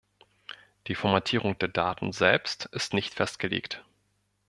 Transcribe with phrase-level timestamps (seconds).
[0.87, 3.85] Die Formatierung der Daten selbst ist nicht festgelegt.